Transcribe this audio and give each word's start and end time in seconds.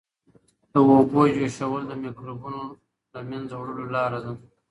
د 0.71 0.73
اوبو 0.91 1.21
جوشول 1.35 1.83
د 1.87 1.91
مکروبونو 2.03 2.61
د 2.75 2.75
له 3.13 3.19
منځه 3.29 3.53
وړلو 3.57 3.85
لاره 3.95 4.19
ده. 4.25 4.31